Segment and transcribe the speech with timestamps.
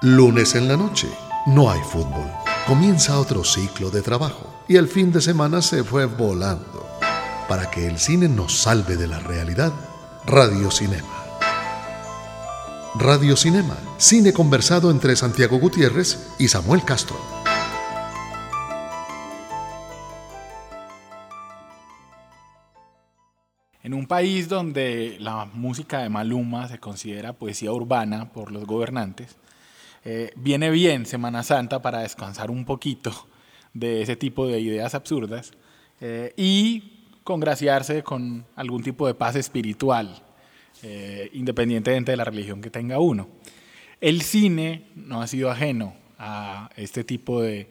[0.00, 1.08] Lunes en la noche,
[1.46, 2.30] no hay fútbol.
[2.68, 6.86] Comienza otro ciclo de trabajo y el fin de semana se fue volando.
[7.48, 9.72] Para que el cine nos salve de la realidad,
[10.24, 11.08] Radio Cinema.
[12.94, 17.16] Radio Cinema, cine conversado entre Santiago Gutiérrez y Samuel Castro.
[23.82, 29.34] En un país donde la música de Maluma se considera poesía urbana por los gobernantes,
[30.10, 33.12] eh, viene bien Semana Santa para descansar un poquito
[33.74, 35.52] de ese tipo de ideas absurdas
[36.00, 40.22] eh, y congraciarse con algún tipo de paz espiritual,
[40.82, 43.28] eh, independientemente de la religión que tenga uno.
[44.00, 47.68] El cine no ha sido ajeno a este tipo de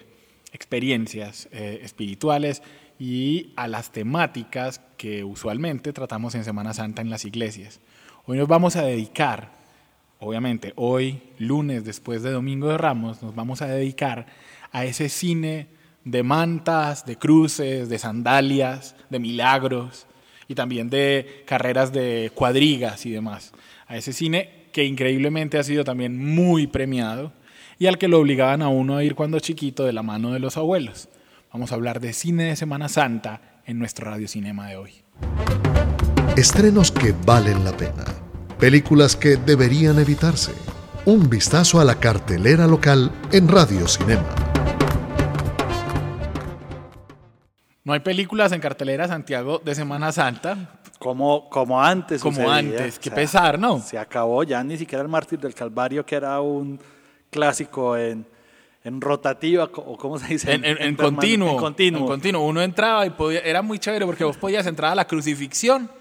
[0.53, 2.61] experiencias espirituales
[2.99, 7.79] y a las temáticas que usualmente tratamos en Semana Santa en las iglesias.
[8.27, 9.56] Hoy nos vamos a dedicar
[10.19, 14.27] obviamente hoy, lunes, después de Domingo de Ramos, nos vamos a dedicar
[14.71, 15.67] a ese cine
[16.03, 20.07] de mantas, de cruces, de sandalias, de milagros
[20.47, 23.51] y también de carreras de cuadrigas y demás.
[23.87, 27.33] A ese cine que increíblemente ha sido también muy premiado
[27.79, 30.39] y al que lo obligaban a uno a ir cuando chiquito de la mano de
[30.39, 31.09] los abuelos.
[31.51, 34.91] Vamos a hablar de cine de Semana Santa en nuestro Radio Cinema de hoy.
[36.35, 38.26] Estrenos que valen la pena
[38.59, 40.51] Películas que deberían evitarse.
[41.05, 44.25] Un vistazo a la cartelera local en Radio Cinema.
[47.83, 50.79] No hay películas en cartelera Santiago de Semana Santa.
[50.97, 52.19] Como, como antes.
[52.19, 53.79] Como antes, qué pesar, ¿no?
[53.79, 56.79] Se acabó ya ni siquiera el Mártir del Calvario, que era un
[57.29, 58.25] clásico en,
[58.83, 60.51] en rotativa, o cómo se dice.
[60.51, 61.99] En, continuo, en, continuo.
[61.99, 62.41] En continuo.
[62.47, 65.91] Uno entraba y podía, era muy chévere porque vos podías entrar a la crucifixión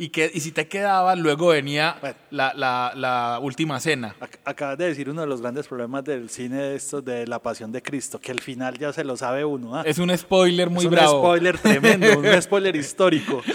[0.00, 1.94] y, que, y si te quedaba, luego venía
[2.30, 4.16] la, la, la, última cena.
[4.46, 7.82] Acabas de decir uno de los grandes problemas del cine esto de la pasión de
[7.82, 9.76] Cristo, que el final ya se lo sabe uno.
[9.76, 9.82] ¿ah?
[9.84, 11.08] Es un spoiler muy bravo.
[11.08, 13.42] Es un spoiler tremendo, un spoiler histórico.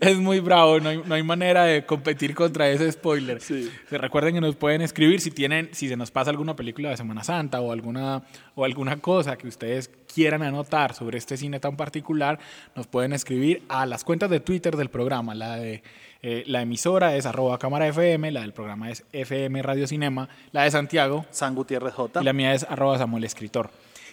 [0.00, 3.40] Es muy bravo, no hay, no hay, manera de competir contra ese spoiler.
[3.40, 3.70] Sí.
[3.90, 7.22] Recuerden que nos pueden escribir si tienen, si se nos pasa alguna película de Semana
[7.22, 8.22] Santa o alguna,
[8.54, 12.38] o alguna cosa que ustedes quieran anotar sobre este cine tan particular,
[12.74, 15.34] nos pueden escribir a las cuentas de Twitter del programa.
[15.34, 15.82] La de
[16.22, 20.64] eh, la emisora es arroba cámara FM, la del programa es FM Radio Cinema, la
[20.64, 21.26] de Santiago.
[21.30, 22.20] San Gutiérrez J.
[22.20, 23.70] Y la mía es arroba Samuel Escritor.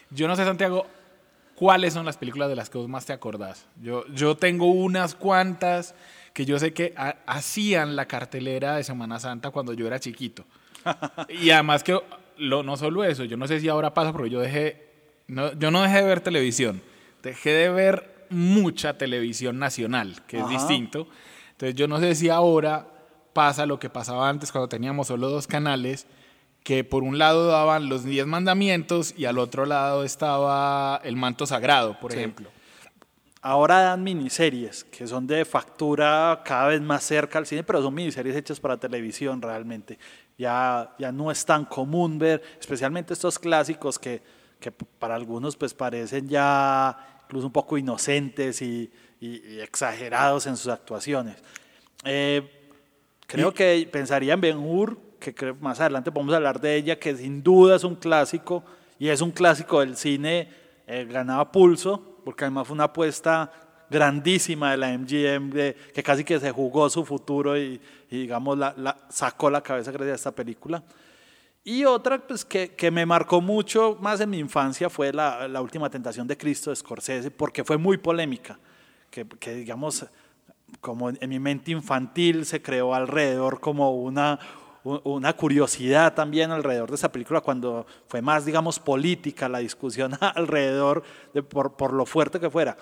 [0.09, 0.86] Yo no sé, Santiago,
[1.56, 3.66] ¿cuáles son las películas de las que vos más te acordás?
[3.81, 5.96] Yo, yo tengo unas cuantas
[6.34, 6.94] que yo sé que
[7.25, 10.46] hacían la cartelera de Semana Santa cuando yo era chiquito.
[11.30, 12.00] y además que
[12.38, 14.93] lo, no solo eso, yo no sé si ahora pasa, pero yo dejé
[15.28, 16.82] no, yo no dejé de ver televisión,
[17.22, 21.08] dejé de ver mucha televisión nacional, que es distinto.
[21.52, 22.88] Entonces yo no sé si ahora
[23.34, 26.08] pasa lo que pasaba antes cuando teníamos solo dos canales,
[26.64, 31.46] que por un lado daban los diez mandamientos y al otro lado estaba el manto
[31.46, 32.50] sagrado, por ejemplo.
[33.42, 37.94] Ahora dan miniseries que son de factura cada vez más cerca al cine, pero son
[37.94, 40.00] miniseries hechas para televisión realmente.
[40.38, 44.22] Ya, ya no es tan común ver, especialmente estos clásicos que
[44.63, 48.90] que para algunos pues parecen ya incluso un poco inocentes y,
[49.62, 51.38] exagerados en sus actuaciones.
[52.03, 52.41] Eh,
[53.25, 57.41] creo que pensaría en Ben Hur, que más adelante podemos hablar de ella, que sin
[57.41, 58.66] duda es un clásico
[59.00, 60.50] y es un clásico del cine,
[60.88, 63.50] eh, ganaba pulso, porque además fue una apuesta
[63.90, 68.97] grandísima de la MGM, de, que casi que se jugó su futuro y, digamos, la,
[69.09, 70.84] sacó la cabeza gracias a esta película.
[71.66, 75.62] Y otra pues, que, que, me marcó mucho más en mi infancia fue la, la,
[75.62, 78.59] última tentación de Cristo de Scorsese, porque fue muy polémica,
[79.09, 80.06] que, que, digamos,
[80.81, 84.40] como en mi mente infantil se creó alrededor como una,
[84.84, 91.03] una curiosidad también alrededor de esa película, cuando fue más, digamos, política la discusión alrededor
[91.34, 92.75] de por, por lo fuerte que fuera.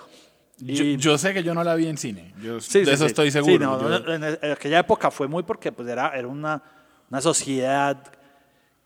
[0.58, 3.78] Y, yo, sé que yo no la vi en cine, yo, de eso estoy seguro.
[3.78, 6.62] No, en aquella época fue muy porque pues, era, era una,
[7.08, 8.12] una sociedad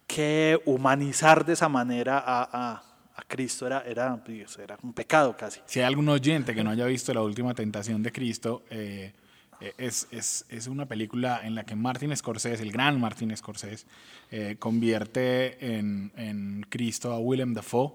[0.06, 2.82] que humanizar de esa manera a, a,
[3.28, 5.60] Cristo era, era, pues, era, un pecado casi.
[5.66, 9.12] Si hay algún oyente que no haya visto La Última Tentación de Cristo, eh,
[9.60, 13.86] eh, es, es, es, una película en la que Martin Scorsese, el gran Martin Scorsese,
[14.30, 17.92] eh, convierte en, en, Cristo a Willem Dafoe.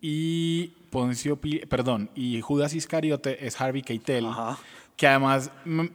[0.00, 4.26] Y Poncio, perdón, y Judas Iscariote es Harvey Keitel,
[4.96, 5.86] que además mm,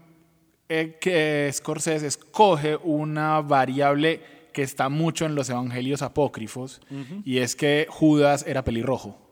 [0.67, 6.81] que Scorsese escoge una variable que está mucho en los evangelios apócrifos,
[7.23, 9.29] y es que Judas era pelirrojo.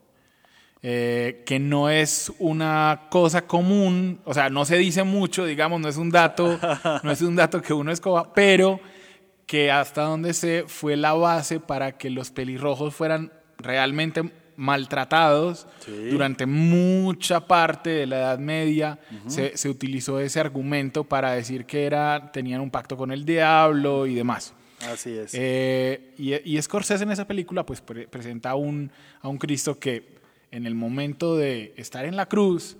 [0.84, 5.90] Eh, que no es una cosa común, o sea, no se dice mucho, digamos, no
[5.90, 6.60] es un dato,
[7.04, 8.80] no es un dato que uno escoba, pero
[9.48, 15.68] que hasta donde sé fue la base para que los pelirrojos fueran realmente maltratados
[16.12, 19.00] durante mucha parte de la Edad Media.
[19.28, 24.06] se, se, utilizó ese argumento para decir que era, tenían un pacto con el diablo
[24.06, 24.54] y demás.
[24.82, 25.32] Así es.
[25.34, 28.92] Eh, y, y, Scorsese en esa película pues presenta a un,
[29.22, 30.18] a un Cristo que
[30.52, 32.78] en el momento de estar en la cruz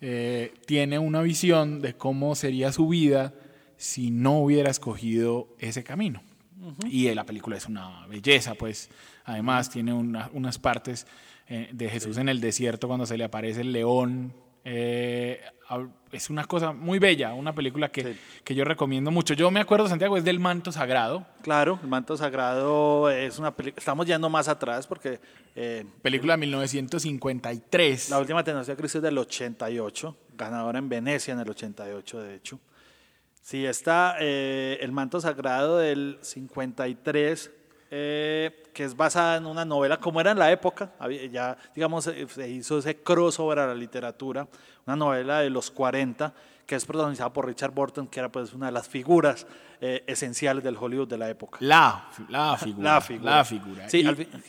[0.00, 3.34] eh, tiene una visión de cómo sería su vida
[3.76, 6.22] si no hubiera escogido ese camino.
[6.88, 8.90] Y la película es una belleza, pues
[9.24, 11.06] además tiene unas partes
[11.48, 15.40] eh, de Jesús en el desierto cuando se le aparece el león eh,
[16.12, 19.34] es una cosa muy bella, una película que, que, yo recomiendo mucho.
[19.34, 21.26] Yo me acuerdo, Santiago, es del Manto Sagrado.
[21.42, 25.20] Claro, el Manto Sagrado es una película, estamos yendo más atrás porque...
[25.54, 28.10] Eh, película de 1953.
[28.10, 32.34] La última tendencia de Cristo es del 88, ganadora en Venecia en el 88, de
[32.34, 32.60] hecho.
[33.42, 37.50] Sí, está eh, el Manto Sagrado del 53
[37.90, 40.92] eh, que es basada en una novela como era en la época,
[41.30, 44.46] ya digamos eh, se hizo ese crossover a la literatura,
[44.86, 46.32] una novela de los 40
[46.70, 49.44] que es protagonizada por Richard Burton, que era pues una de las figuras
[49.80, 51.58] eh, esenciales del Hollywood de la época.
[51.60, 52.94] La, la figura.
[52.94, 53.36] la figura.
[53.36, 53.88] La figura.
[53.88, 54.04] Sí,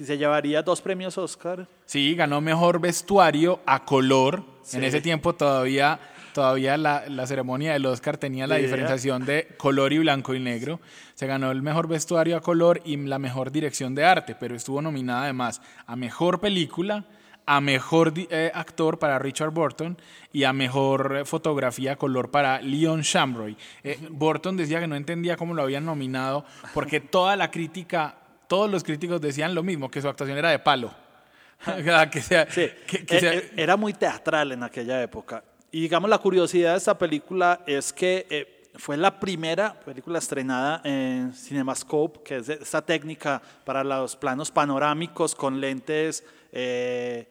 [0.06, 1.68] se llevaría dos premios Oscar.
[1.88, 4.44] Sí, ganó mejor vestuario a color.
[4.72, 6.00] En ese tiempo todavía
[6.34, 10.80] todavía la, la, ceremonia del Oscar tenía la diferenciación de color y blanco y negro.
[11.14, 14.82] Se ganó el mejor vestuario a color y la mejor dirección de arte, pero estuvo
[14.82, 17.06] nominada además a mejor película,
[17.46, 19.98] a mejor eh, actor para Richard Burton
[20.32, 23.58] y a mejor eh, fotografía a color para Leon Shamroy.
[23.84, 28.16] Eh, Burton decía que no entendía cómo lo habían nominado porque toda la crítica,
[28.48, 30.94] todos los críticos decían lo mismo, que su actuación era de palo.
[32.12, 32.48] que sea,
[33.56, 35.44] Era muy teatral en aquella época.
[35.74, 40.82] Y digamos, la curiosidad de esta película es que eh, fue la primera película estrenada
[40.84, 47.26] en CinemaScope, que es esta técnica para los planos panorámicos con lentes eh,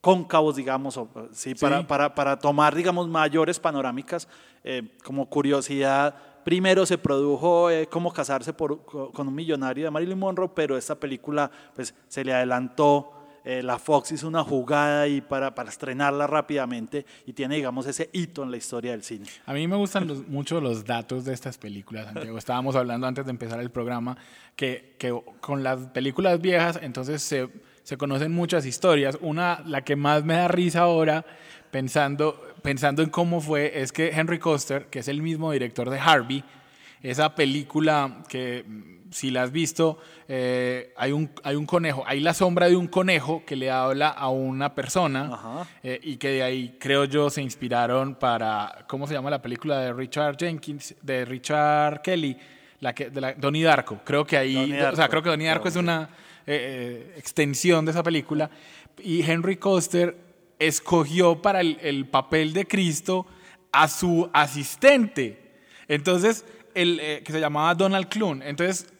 [0.00, 0.98] cóncavos, digamos,
[1.32, 4.26] sí, Para, para, para, tomar, digamos, mayores panorámicas.
[4.64, 6.14] Eh, como curiosidad,
[6.44, 11.50] primero se produjo Cómo casarse por, con un millonario de Marilyn Monroe, pero esta película
[11.74, 17.04] pues, se le adelantó eh, la Fox hizo una jugada y para, para, estrenarla rápidamente
[17.26, 19.26] y tiene, digamos, ese hito en la historia del cine.
[19.46, 22.38] A mí me gustan mucho los datos de estas películas, Santiago.
[22.38, 24.16] Estábamos hablando antes de empezar el programa
[24.54, 27.48] que, que con las películas viejas, entonces se,
[27.82, 29.18] se, conocen muchas historias.
[29.20, 31.24] Una, la que más me da risa ahora,
[31.72, 35.98] pensando, pensando en cómo fue, es que Henry Coster, que es el mismo director de
[35.98, 36.44] Harvey,
[37.02, 38.64] esa película que
[39.12, 42.88] si la has visto, eh, hay, un, hay un conejo, hay la sombra de un
[42.88, 47.42] conejo que le habla a una persona eh, y que de ahí creo yo se
[47.42, 52.36] inspiraron para, ¿cómo se llama la película de Richard Jenkins, de Richard Kelly?
[52.80, 54.00] La que, de la, Donnie Darko.
[54.04, 56.08] Creo que ahí, o sea, creo que Donnie Darko es una
[56.46, 58.50] eh, extensión de esa película.
[58.98, 60.16] Y Henry Coster
[60.58, 63.24] escogió para el, el papel de Cristo
[63.70, 65.38] a su asistente.
[65.86, 66.44] Entonces,
[66.74, 68.42] el, que se llamaba Donald Clun.
[68.42, 68.91] Entonces,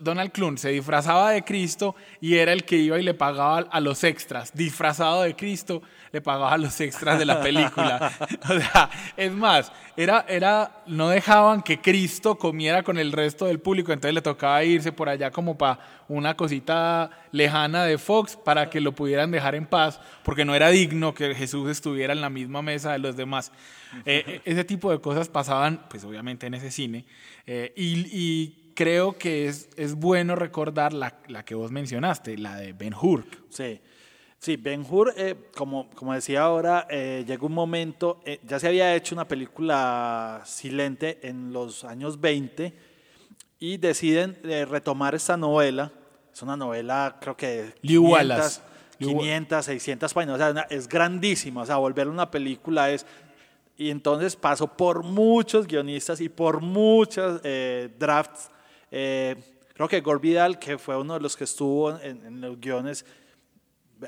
[0.00, 3.80] Donald Clun se disfrazaba de Cristo y era el que iba y le pagaba a
[3.80, 4.54] los extras.
[4.54, 5.82] Disfrazado de Cristo,
[6.12, 8.12] le pagaba a los extras de la película.
[8.48, 13.60] o sea, es más, era, era, no dejaban que Cristo comiera con el resto del
[13.60, 18.70] público, entonces le tocaba irse por allá como para una cosita lejana de Fox para
[18.70, 22.30] que lo pudieran dejar en paz, porque no era digno que Jesús estuviera en la
[22.30, 23.52] misma mesa de los demás.
[24.04, 27.04] Eh, eh, ese tipo de cosas pasaban, pues obviamente en ese cine,
[27.46, 32.72] eh, y creo que es, es bueno recordar la, la, que vos mencionaste, la de
[32.72, 33.24] Ben Hur.
[33.48, 33.80] Sí.
[34.44, 38.68] Sí, Ben Hur, eh, como, como decía ahora, eh, llegó un momento, eh, ya se
[38.68, 42.74] había hecho una película silente en los años 20
[43.58, 45.90] y deciden retomar esta novela.
[46.30, 48.60] Es una novela, creo que 500,
[48.98, 53.06] 500 600 páginas, o sea, es grandísima, o sea, volver una película es...
[53.78, 57.40] Y entonces pasó por muchos guionistas y por muchas
[57.98, 58.50] drafts
[58.96, 59.34] eh,
[59.72, 63.04] creo que Gore Vidal, que fue uno de los que estuvo en, los guiones,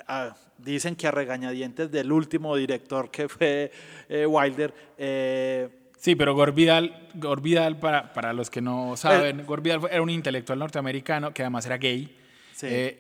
[0.06, 3.72] ah, dicen que a regañadientes del último director que fue
[4.08, 4.72] eh, Wilder.
[4.96, 10.60] Eh, sí, pero Gore Vidal, para, para los que no saben, Vidal era un intelectual
[10.60, 12.16] norteamericano que además era gay.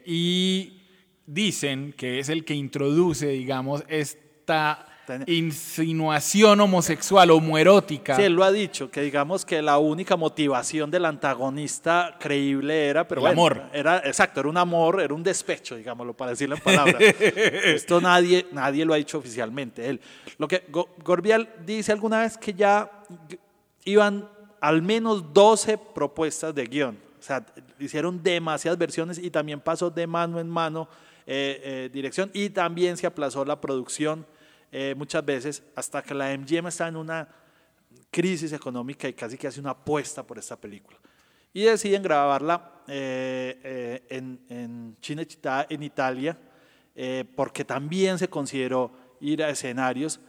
[0.04, 0.82] y
[1.24, 4.86] dicen que es el que introduce, digamos, esta
[5.26, 8.16] insinuación homosexual, homoerótica.
[8.16, 13.06] Sí, él lo ha dicho, que digamos que la única motivación del antagonista creíble era,
[13.06, 13.62] pero el amor.
[13.72, 16.96] Era, exacto, era un amor, era un despecho, digámoslo, para decirlo en palabras.
[17.20, 19.88] Esto nadie, nadie lo ha dicho oficialmente.
[19.88, 20.00] Él.
[20.38, 20.64] Lo que
[21.04, 22.90] Gorbial dice alguna vez que ya
[23.84, 24.28] iban
[24.60, 26.98] al menos 12 propuestas de guion.
[27.18, 27.44] O sea,
[27.78, 30.88] hicieron demasiadas versiones y también pasó de mano en mano
[31.26, 34.24] eh, eh, dirección y también se aplazó la producción
[34.72, 37.28] eh, muchas veces hasta que la MGM está en una
[38.10, 40.98] crisis económica y casi que hace una apuesta por esta película.
[41.52, 46.38] Y deciden grabarla en, en Cinecittà, en Italia,
[47.34, 50.20] porque también se consideró ir a escenarios,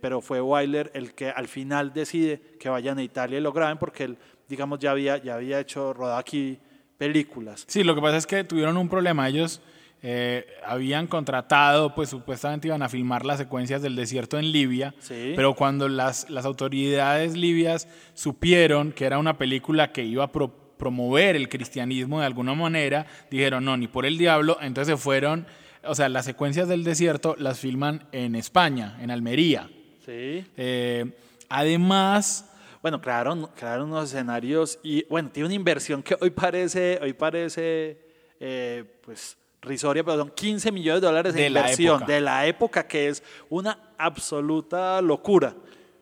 [0.00, 3.78] pero fue Weiler el que al final decide que vayan a Italia y lo graben
[3.78, 4.18] porque él,
[4.48, 6.60] digamos, ya había, ya había hecho rodar aquí
[6.98, 7.64] películas.
[7.66, 9.28] Sí, lo que pasa es que tuvieron un problema.
[9.28, 9.62] Ellos
[10.00, 15.54] eh, habían contratado, pues supuestamente iban a filmar las secuencias del desierto en Libia, pero
[15.54, 21.48] cuando las, las autoridades libias supieron que era una película que iba a promover el
[21.48, 25.46] cristianismo de alguna manera, dijeron, no, ni por el diablo, entonces se fueron,
[25.82, 29.68] o sea, las secuencias del desierto las filman en España, en Almería.
[30.06, 30.44] Sí.
[30.56, 31.10] Eh,
[31.48, 32.44] además...
[32.80, 37.98] Bueno, crearon, crearon unos escenarios y, bueno, tiene una inversión que hoy parece, hoy parece,
[38.38, 39.36] eh, pues
[39.68, 43.92] risoria, pero son 15 millones de dólares de, inversión de la época, que es una
[43.96, 45.54] absoluta locura.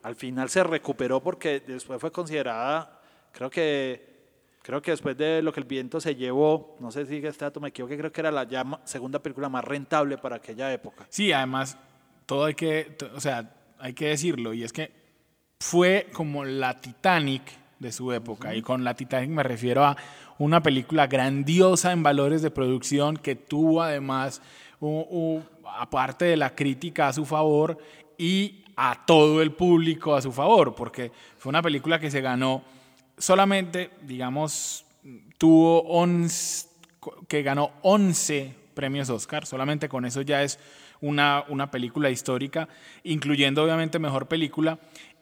[0.03, 4.07] Al final se recuperó porque después fue considerada, creo que
[4.67, 7.61] creo que después de lo que el viento se llevó, no sé si este dato
[7.61, 8.45] me equivoqué, creo que era la
[8.83, 11.05] segunda película más rentable para aquella época.
[11.09, 11.77] Sí, además,
[12.25, 14.91] todo hay que, o sea, hay que decirlo, y es que
[15.61, 17.43] fue como la Titanic
[17.79, 19.95] de su época, y con la Titanic me refiero a
[20.37, 24.41] una película grandiosa en valores de producción que tuvo además,
[25.79, 27.77] aparte de la crítica a su favor,
[28.17, 32.63] y a todo el público a su favor, porque fue una película que se ganó
[33.17, 34.85] solamente, digamos,
[35.37, 36.67] tuvo 11,
[37.27, 40.59] que ganó 11 premios Oscar, solamente con eso ya es
[41.01, 42.69] una, una película histórica,
[43.03, 44.77] incluyendo obviamente mejor película,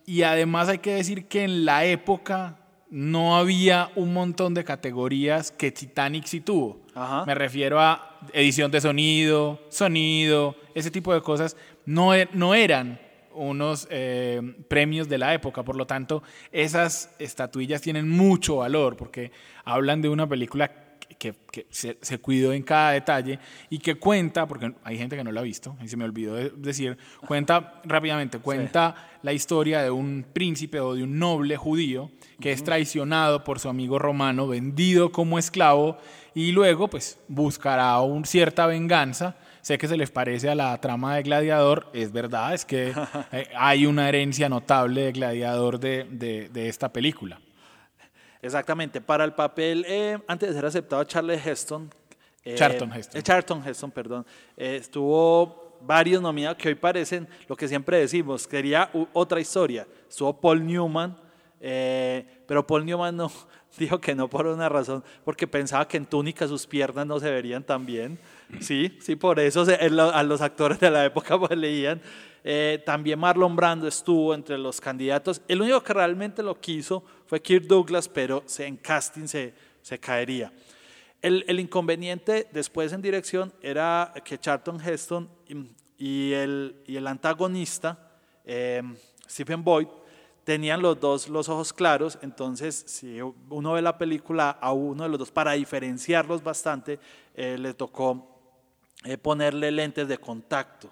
[0.06, 2.58] y además hay que decir que en la época
[2.90, 6.82] no había un montón de categorías que Titanic sí tuvo.
[7.26, 11.58] Me refiero a edición de sonido, sonido, ese tipo de cosas.
[11.86, 13.00] No, e, no eran
[13.34, 19.32] unos eh, premios de la época, por lo tanto, esas estatuillas tienen mucho valor porque
[19.66, 20.72] hablan de una película
[21.18, 21.36] que,
[21.70, 25.44] se, cuidó en cada detalle y que cuenta, porque hay gente que no lo ha
[25.44, 30.94] visto, y se me olvidó decir, cuenta rápidamente, cuenta la historia de un príncipe o
[30.94, 35.98] de un noble judío que es traicionado por su amigo romano, vendido como esclavo
[36.34, 39.36] y luego pues buscará un, cierta venganza.
[39.62, 42.94] Sé que se les parece a la trama de Gladiador, es verdad, es que
[43.32, 47.40] eh, hay una herencia notable de Gladiador de esta película.
[48.46, 51.90] Exactamente, para el papel, eh, antes de ser aceptado, Charles Heston.
[52.44, 53.20] Eh, Charlton Heston.
[53.20, 54.26] Eh, Charlton Heston, perdón.
[54.56, 59.88] estuvo varios nominados que hoy parecen lo que siempre decimos, quería otra historia.
[60.08, 61.18] Estuvo Paul Newman,
[61.60, 63.32] pero Paul Newman no,
[63.80, 67.32] dijo que no por una razón, porque pensaba que en túnica sus piernas no se
[67.32, 68.20] verían tan bien.
[68.60, 72.00] Sí, sí, por eso a los actores de la época pues leían.
[72.48, 75.42] Eh, también Marlon Brando estuvo entre los candidatos.
[75.48, 80.52] El único que realmente lo quiso fue Kirk Douglas, pero en casting se, se caería.
[81.22, 85.30] El, el, inconveniente después en dirección era que Charlton Heston
[85.98, 88.12] y, el, y el, antagonista,
[88.44, 88.84] eh,
[89.28, 89.88] Stephen Boyd,
[90.44, 95.10] tenían los dos los ojos claros, entonces si uno ve la película a uno de
[95.10, 97.00] los dos, para diferenciarlos bastante,
[97.34, 98.32] eh, le tocó
[99.22, 100.92] ponerle lentes de contacto.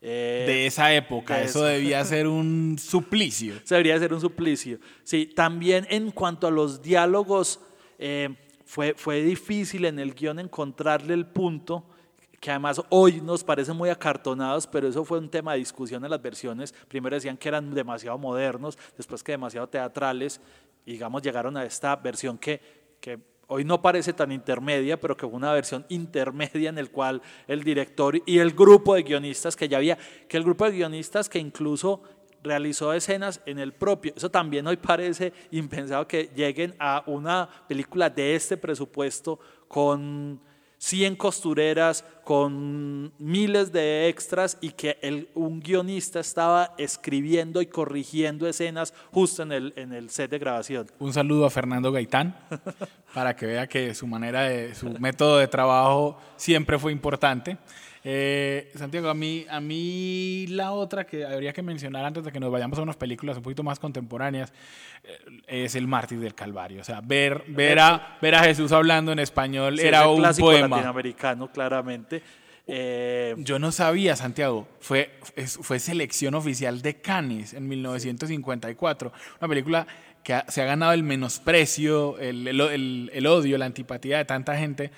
[0.00, 1.40] Eh, de esa época.
[1.42, 3.54] eso, debía ser un suplicio.
[3.68, 4.78] debería ser un suplicio.
[5.04, 7.60] Sí, también en cuanto a los diálogos,
[7.98, 8.28] eh,
[8.64, 11.86] fue, fue difícil en el guion encontrarle el punto
[12.40, 16.10] que además hoy nos parecen muy acartonados, pero eso fue un tema de discusión en
[16.10, 16.72] las versiones.
[16.86, 20.40] Primero decían que eran demasiado modernos, después que demasiado teatrales,
[20.84, 22.60] y digamos llegaron a esta versión que,
[23.00, 27.22] que hoy no parece tan intermedia, pero que fue una versión intermedia en el cual
[27.46, 29.98] el director y el grupo de guionistas que ya había,
[30.28, 32.02] que el grupo de guionistas que incluso
[32.42, 38.08] realizó escenas en el propio, eso también hoy parece impensado que lleguen a una película
[38.08, 39.38] de este presupuesto
[39.68, 40.40] con
[40.78, 48.48] 100 costureras con miles de extras y que el, un guionista estaba escribiendo y corrigiendo
[48.48, 50.86] escenas justo en el, en el set de grabación.
[50.98, 52.36] Un saludo a Fernando Gaitán
[53.14, 57.58] para que vea que su manera de, su método de trabajo siempre fue importante.
[58.08, 62.38] Eh, Santiago, a mí, a mí la otra que habría que mencionar antes de que
[62.38, 64.52] nos vayamos a unas películas un poquito más contemporáneas
[65.02, 66.82] eh, es el Mártir del Calvario.
[66.82, 70.76] O sea, ver, ver, a, ver a Jesús hablando en español era un poema.
[70.76, 72.22] latinoamericano, claramente.
[72.68, 79.12] Eh, Yo no sabía, Santiago, fue, fue selección oficial de Cannes en 1954.
[79.40, 79.84] Una película
[80.22, 84.92] que se ha ganado el menosprecio, el, el, el, odio, la antipatía de tanta gente,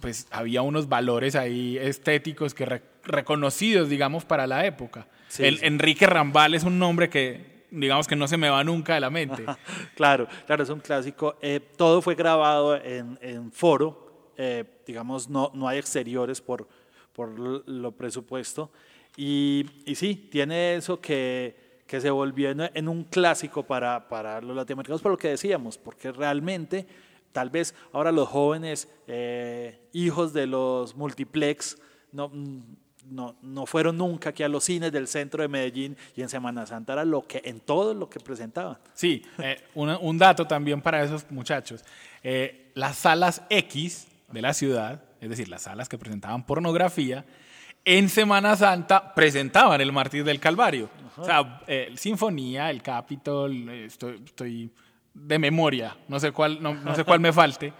[0.00, 5.06] pues había unos valores ahí estéticos que reconocidos, digamos, para la época.
[5.38, 9.00] el, Enrique Rambal es un nombre que, digamos, que no se me va nunca de
[9.00, 9.44] la mente.
[9.96, 11.36] claro, claro, es un clásico.
[11.40, 16.68] Eh, todo fue grabado en, en foro, eh, digamos, no, no hay exteriores por,
[17.12, 18.70] por lo presupuesto.
[19.16, 24.54] Y, y sí, tiene eso que, que se volvió en, un clásico para, para los
[24.54, 26.86] latinoamericanos, por lo que decíamos, porque realmente
[27.32, 31.78] tal vez ahora los jóvenes eh, hijos de los multiplex
[32.12, 32.30] no,
[33.08, 36.66] no, no, fueron nunca aquí a los cines del centro de Medellín y en Semana
[36.66, 38.78] Santa era lo que en todo lo que presentaban.
[38.94, 41.84] Sí, eh, un, dato también para esos muchachos.
[42.22, 47.24] Eh, las salas X de la ciudad, es decir, las salas que presentaban pornografía,
[47.84, 50.90] en Semana Santa presentaban el Mártir del Calvario.
[51.16, 54.70] O sea, el Sinfonía, el Capitol, estoy, estoy
[55.14, 57.72] de memoria, no sé cuál, no, sé cuál me falte,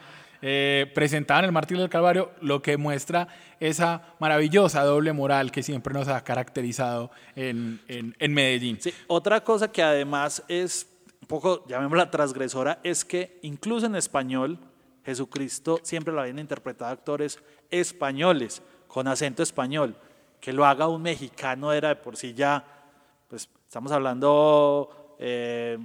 [0.42, 3.28] eh, presentaban el Mártir del Calvario, lo que muestra
[3.60, 8.78] esa maravillosa doble moral que siempre nos ha caracterizado en, en, Medellín.
[9.06, 10.88] otra cosa que además es
[11.20, 14.58] un poco, llamémosla transgresora, es que incluso en español,
[15.04, 17.38] Jesucristo siempre lo habían interpretado actores
[17.70, 19.96] españoles, con acento español.
[20.40, 22.64] Que lo haga un mexicano era de por sí ya,
[23.28, 25.16] pues estamos hablando...
[25.18, 25.78] Eh,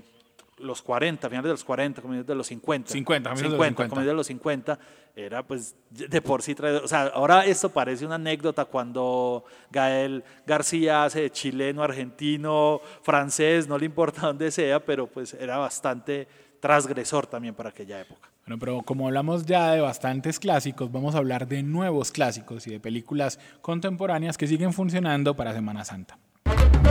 [0.57, 2.91] los 40, finales de los 40, comienzos de los 50.
[2.91, 4.01] 50, 50, de los 50.
[4.01, 4.79] de los 50,
[5.15, 11.05] era pues de por sí O sea, ahora esto parece una anécdota cuando Gael García
[11.05, 16.27] hace de chileno, argentino, francés, no le importa dónde sea, pero pues era bastante
[16.59, 18.29] transgresor también para aquella época.
[18.45, 22.71] Bueno, pero como hablamos ya de bastantes clásicos, vamos a hablar de nuevos clásicos y
[22.71, 26.17] de películas contemporáneas que siguen funcionando para Semana Santa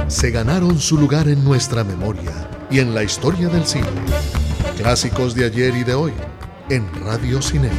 [0.09, 2.33] se ganaron su lugar en nuestra memoria
[2.71, 3.87] y en la historia del cine.
[4.77, 6.13] Clásicos de ayer y de hoy
[6.71, 7.75] en Radio Cinema.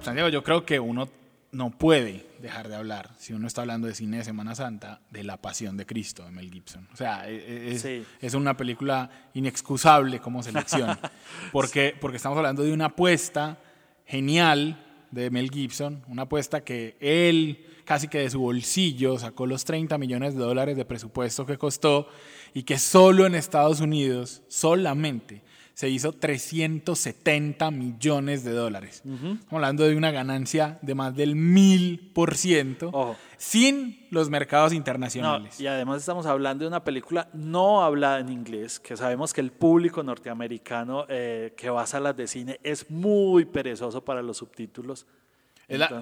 [0.00, 1.08] Santiago, yo creo que uno
[1.52, 5.24] no puede dejar de hablar, si uno está hablando de cine de Semana Santa, de
[5.24, 6.86] La Pasión de Cristo de Mel Gibson.
[6.92, 7.86] O sea, e, e, es,
[8.20, 10.98] es una película inexcusable como selección,
[11.52, 13.58] porque, porque estamos hablando de una apuesta
[14.04, 19.64] genial de Mel Gibson, una apuesta que él casi que de su bolsillo sacó los
[19.64, 22.08] 30 millones de dólares de presupuesto que costó
[22.52, 25.42] y que solo en Estados Unidos, solamente,
[25.74, 29.02] se hizo 370 millones de dólares.
[29.04, 35.60] Estamos hablando de una ganancia de más del mil por ciento sin los mercados internacionales.
[35.60, 39.50] y además estamos hablando de una película no hablada en inglés, que sabemos que el
[39.50, 45.06] público norteamericano eh, que va a salas de cine es muy perezoso para los subtítulos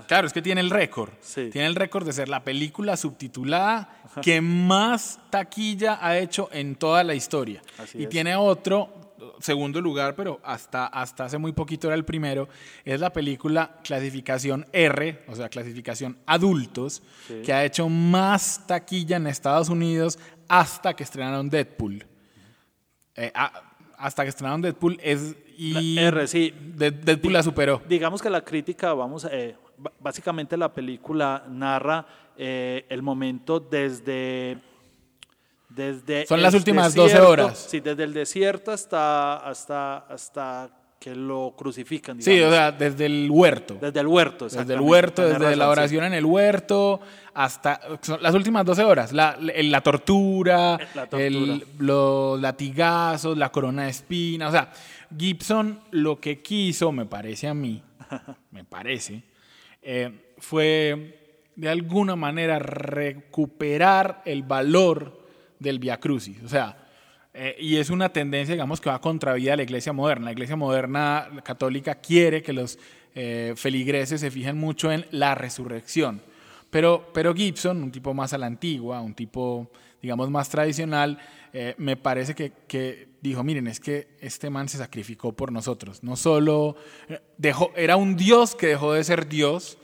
[0.06, 1.10] claro, es que tiene el récord.
[1.34, 7.04] Tiene el récord de ser la película subtitulada que más taquilla ha hecho en toda
[7.04, 7.62] la historia.
[7.94, 9.02] y tiene otro,
[9.40, 12.48] segundo lugar, pero hasta, hasta hace muy poquito era el primero,
[12.84, 17.02] es la película clasificación R, o sea, clasificación adultos,
[17.44, 22.06] que ha hecho más taquilla en Estados Unidos hasta que estrenaron Deadpool.
[23.14, 23.71] Eh, ah,
[24.02, 26.52] hasta que estrenaron Deadpool es y R, sí.
[26.74, 27.80] Deadpool la superó.
[27.88, 29.54] Digamos que la crítica, vamos, eh,
[30.00, 32.04] básicamente la película narra
[32.36, 34.58] eh, el momento desde
[35.68, 40.70] desde son las últimas 12 horas sí desde el desierto hasta hasta hasta
[41.02, 42.22] que lo crucifican.
[42.22, 43.76] Sí, o sea, desde el huerto.
[43.80, 47.00] Desde el huerto, Desde el huerto, desde la oración en el huerto
[47.34, 47.80] hasta
[48.20, 49.12] las últimas 12 horas.
[49.12, 50.78] La, la, tortura,
[51.80, 54.50] los latigazos, la corona de espinas.
[54.50, 54.70] O sea,
[55.18, 57.82] Gibson lo que quiso, me parece a mí,
[58.52, 59.24] me parece,
[59.82, 65.26] eh, fue de alguna manera recuperar el valor
[65.58, 66.40] del Via Crucis.
[66.44, 66.81] O sea,
[67.34, 70.26] eh, y es una tendencia, digamos, que va contra vida de la iglesia moderna.
[70.26, 72.78] La iglesia moderna católica quiere que los
[73.14, 76.20] eh, feligreses se fijen mucho en la resurrección.
[76.70, 81.18] Pero, pero Gibson, un tipo más a la antigua, un tipo, digamos, más tradicional,
[81.54, 86.02] eh, me parece que, que, dijo, miren, es que este man se sacrificó por nosotros.
[86.02, 86.76] No solo
[87.38, 89.78] dejó, era un Dios que dejó de ser Dios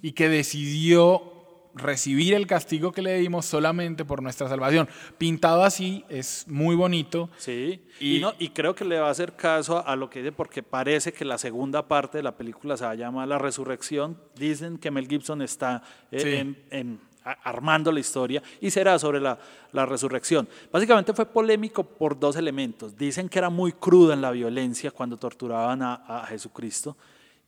[0.00, 1.33] y que decidió
[1.74, 4.88] recibir el castigo que le dimos solamente por nuestra salvación.
[5.18, 7.30] Pintado así es muy bonito.
[7.36, 10.32] Sí, y, no, y creo que le va a hacer caso a, lo que dice
[10.32, 14.18] porque parece que la segunda parte de la película se va a llamar La Resurrección.
[14.36, 17.00] Dicen que Mel Gibson está eh, en,
[17.42, 19.38] armando la historia y será sobre la,
[19.72, 20.48] la, resurrección.
[20.70, 22.96] Básicamente fue polémico por dos elementos.
[22.96, 26.96] Dicen que era muy cruda en la violencia cuando torturaban a, a Jesucristo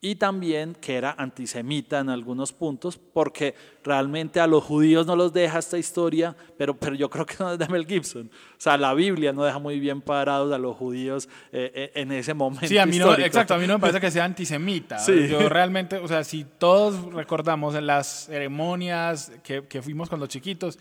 [0.07, 5.33] y también que era antisemita en algunos puntos, porque realmente a los judíos no los
[5.33, 8.31] deja esta historia, pero, pero yo creo que no es de Mel Gibson.
[8.33, 12.13] O sea, la Biblia no deja muy bien parados a los judíos eh, eh, en
[12.13, 12.69] ese momento.
[12.69, 15.05] Sí, a mí no, exacto, a mí no me parece que sea antisemita.
[15.05, 20.79] Yo realmente, o sea, si todos recordamos en las ceremonias que, que fuimos cuando chiquitos,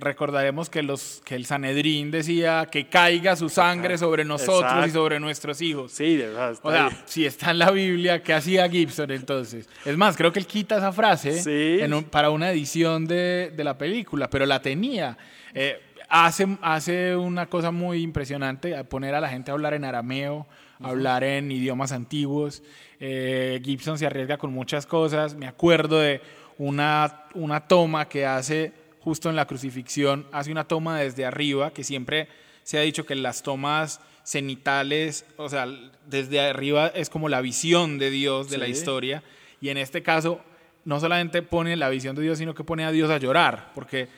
[0.00, 5.20] recordaremos que, los, que el Sanedrín decía que caiga su sangre sobre nosotros y sobre
[5.20, 5.92] nuestros hijos.
[5.92, 6.56] Sí, de verdad.
[6.62, 9.68] O sea, si está en la Biblia, ¿qué hacía Gibson entonces?
[9.84, 14.30] Es más, creo que él quita esa frase para una edición de, de, la película,
[14.30, 15.18] pero la tenía.
[15.54, 20.46] Eh, hace, hace una cosa muy impresionante, poner a la gente a hablar en arameo,
[20.80, 22.62] hablar en idiomas antiguos.
[23.00, 25.34] Eh, Gibson se arriesga con muchas cosas.
[25.34, 26.22] Me acuerdo de
[26.56, 31.84] una, una toma que hace justo en la crucifixión, hace una toma desde arriba, que
[31.84, 32.28] siempre
[32.62, 35.66] se ha dicho que las tomas cenitales, o sea,
[36.06, 39.22] desde arriba es como la visión de Dios de la historia,
[39.58, 40.42] y en este caso
[40.84, 44.08] no solamente pone la visión de Dios, sino que pone a Dios a llorar, porque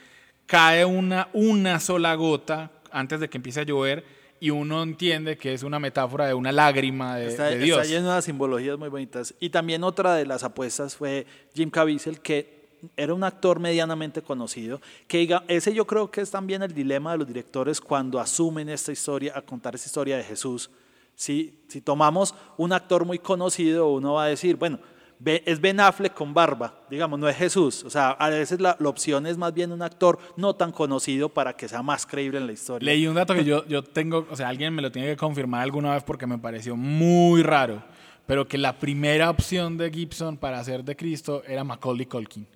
[0.46, 4.04] cae una, una sola gota antes de que empiece a llover
[4.40, 7.80] y uno entiende que es una metáfora de una lágrima de, está, Dios.
[7.80, 9.34] Está lleno de simbologías muy bonitas.
[9.38, 12.59] Y también otra de las apuestas fue Jim Caviezel, que
[12.96, 17.12] era un actor medianamente conocido, que diga, ese yo creo que es también el dilema
[17.12, 20.70] de los directores cuando asumen esta historia, a contar esta historia de Jesús.
[21.14, 24.78] Si, si tomamos un actor muy conocido, uno va a decir, bueno,
[25.24, 27.84] es Ben Affleck con barba, digamos, no es Jesús.
[27.84, 31.54] O sea, a veces la, opción es más bien un actor no tan conocido para
[31.54, 32.86] que sea más creíble en la historia.
[32.86, 35.62] Leí un dato que yo, yo tengo, o sea, alguien me lo tiene que confirmar
[35.62, 37.82] alguna vez porque me pareció muy raro,
[38.26, 42.46] pero que la primera opción de Gibson para hacer de Cristo era Macaulay Culkin.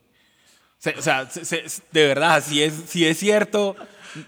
[0.99, 1.27] O sea,
[1.93, 3.75] de verdad, si es, si es cierto,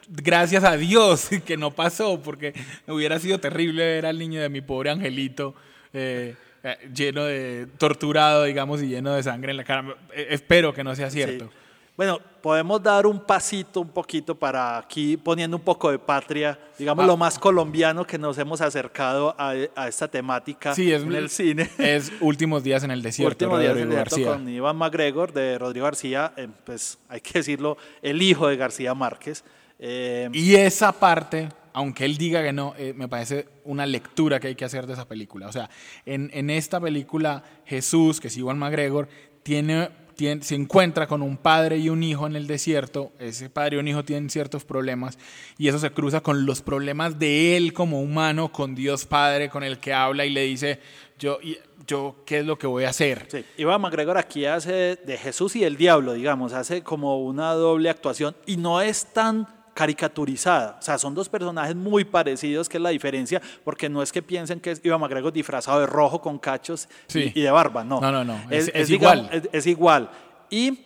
[0.09, 2.55] gracias a Dios que no pasó, porque
[2.87, 5.55] hubiera sido terrible ver al niño de mi pobre angelito
[5.93, 9.97] eh, eh, lleno de torturado, digamos, y lleno de sangre en la cara.
[10.13, 11.51] Eh, espero que no sea cierto.
[11.97, 17.05] Bueno, podemos dar un pasito un poquito para aquí poniendo un poco de patria, digamos
[17.05, 17.07] ah.
[17.07, 19.55] lo más colombiano que nos hemos acercado a,
[19.89, 21.71] esta temática en el cine.
[21.79, 25.59] Es Últimos días en el desierto, Últimos días en el desierto con Iván McGregor de
[25.59, 29.43] Rodrigo García, eh, pues hay que decirlo, el hijo de García Márquez.
[29.79, 34.49] Eh, y esa parte, aunque él diga que no, eh, me parece una lectura que
[34.49, 35.49] hay que hacer de esa película.
[35.49, 35.71] O sea,
[36.05, 39.09] en, en esta película Jesús, que es Iván McGregor,
[39.43, 43.81] tiene se encuentra con un padre y un hijo en el desierto, ese padre y
[43.81, 45.19] un hijo tienen ciertos problemas
[45.59, 49.63] y eso se cruza con los problemas de él como humano, con Dios Padre, con
[49.63, 50.81] el que habla y le dice,
[51.19, 51.39] yo,
[51.87, 53.27] yo ¿qué es lo que voy a hacer?
[53.31, 53.45] Sí.
[53.59, 58.35] Iván MacGregor aquí hace de Jesús y del diablo, digamos, hace como una doble actuación
[58.47, 60.79] y no es tan caricaturizada.
[60.81, 64.23] O sea, son dos personajes muy parecidos, que es la diferencia, porque no es que
[64.23, 68.01] piensen que es Iván McGregor disfrazado de rojo con cachos y, de barba, no.
[68.01, 68.41] No, no, no.
[68.51, 69.29] Es, igual.
[69.53, 70.09] es, igual.
[70.49, 70.86] Y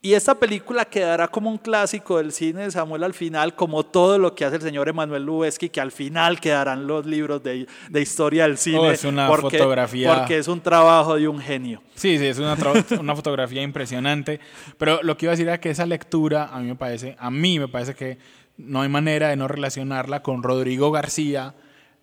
[0.00, 4.16] y esta película quedará como un clásico del cine de Samuel al final, como todo
[4.16, 8.00] lo que hace el señor Emanuel Lubezki, que al final quedarán los libros de, de
[8.00, 8.78] historia del cine.
[8.78, 10.14] Oh, es una fotografía.
[10.14, 11.82] Porque es un trabajo de un genio.
[11.96, 12.56] Sí, sí, es una,
[13.00, 14.38] una fotografía impresionante.
[14.78, 17.30] Pero lo que iba a decir era que esa lectura, a mí me parece, a
[17.32, 18.18] mí me parece que
[18.56, 21.56] no hay manera de no relacionarla con Rodrigo García,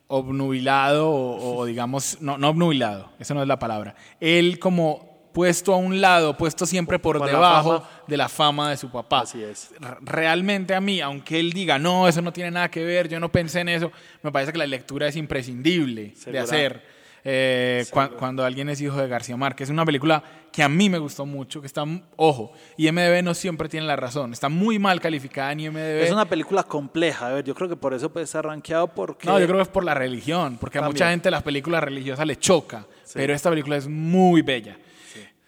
[0.08, 3.95] obnubilado o, o digamos, no, no obnubilado, esa no es la palabra.
[4.19, 8.89] Él como puesto a un lado, puesto siempre por, debajo de la fama de su
[8.89, 9.19] papá.
[9.19, 9.69] Así es.
[9.99, 13.29] Realmente a mí, aunque él diga, no, eso no tiene nada que ver, yo no
[13.29, 13.91] pensé en eso,
[14.23, 16.95] me parece que la lectura es imprescindible de hacer.
[17.27, 17.83] Eh,
[18.17, 19.67] cuando alguien es hijo de García Márquez.
[19.67, 21.83] Es una película que a mí me gustó mucho, que está,
[22.15, 26.03] ojo, IMDB no siempre tiene la razón, está muy mal calificada en IMDB.
[26.03, 29.27] Es una película compleja, a ver, yo creo que por eso puede estar rankeado porque...
[29.27, 32.25] No, yo creo que es por la religión, porque a mucha gente las películas religiosas
[32.25, 34.77] le choca, pero esta película es muy bella.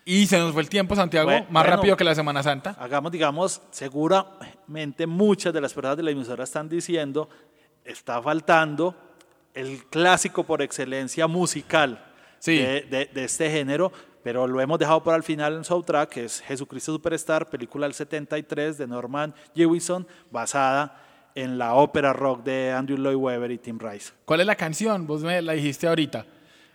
[0.09, 2.77] Y se nos fue el tiempo, Santiago, más rápido que la Semana Santa.
[2.79, 7.27] Hagamos, digamos, seguramente muchas de las personas de la emisora están diciendo,
[7.83, 8.95] está faltando
[9.53, 12.05] el clásico por excelencia musical
[12.45, 13.91] de, este género,
[14.23, 17.93] pero lo hemos dejado para el final en soundtrack, que es Jesucristo Superstar, película del
[17.93, 21.03] 73 de Norman Jewison, basada
[21.35, 24.13] en la ópera rock de Andrew Lloyd Webber y Tim Rice.
[24.23, 25.05] ¿Cuál es la canción?
[25.05, 26.25] Vos me la dijiste ahorita.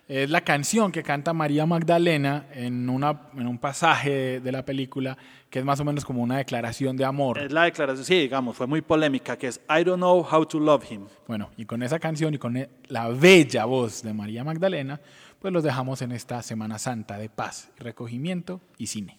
[0.09, 5.17] Es la canción que canta María Magdalena en, una, en un pasaje de, la película
[5.49, 7.39] que es más o menos como una declaración de amor.
[7.39, 10.59] Es la declaración, sí, digamos, fue muy polémica, que es I don't know how to
[10.59, 11.07] love him.
[11.29, 15.01] Bueno, y con esa canción y con e, la bella voz de María Magdalena,
[15.39, 19.19] pues los dejamos en esta Semana Santa de paz, recogimiento y cine.